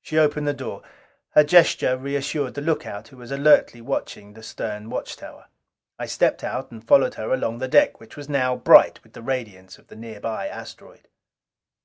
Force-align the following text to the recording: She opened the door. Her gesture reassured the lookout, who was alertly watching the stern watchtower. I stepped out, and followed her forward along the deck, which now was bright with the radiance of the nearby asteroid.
She 0.00 0.16
opened 0.16 0.46
the 0.46 0.54
door. 0.54 0.82
Her 1.30 1.42
gesture 1.42 1.96
reassured 1.96 2.54
the 2.54 2.60
lookout, 2.60 3.08
who 3.08 3.16
was 3.16 3.32
alertly 3.32 3.80
watching 3.80 4.32
the 4.34 4.42
stern 4.44 4.90
watchtower. 4.90 5.46
I 5.98 6.06
stepped 6.06 6.44
out, 6.44 6.70
and 6.70 6.86
followed 6.86 7.14
her 7.14 7.24
forward 7.24 7.38
along 7.42 7.58
the 7.58 7.66
deck, 7.66 7.98
which 7.98 8.16
now 8.28 8.54
was 8.54 8.62
bright 8.62 9.02
with 9.02 9.14
the 9.14 9.22
radiance 9.22 9.76
of 9.76 9.88
the 9.88 9.96
nearby 9.96 10.46
asteroid. 10.46 11.08